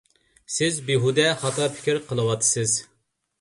[0.53, 2.75] سىز بىھۇدە خاتا پىكىر قىلىۋاتىسىز!